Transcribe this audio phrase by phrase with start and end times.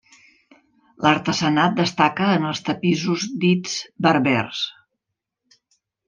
[1.05, 3.75] L'artesanat destaca en els tapissos dits
[4.07, 4.63] berbers.